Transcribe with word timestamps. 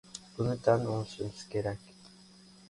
Buni 0.37 0.55
tan 0.67 0.85
olishimiz 0.93 1.45
kerak. 1.53 1.87